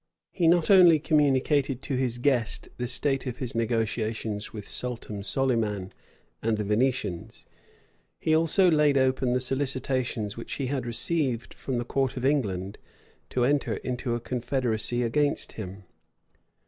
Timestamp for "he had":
10.53-10.87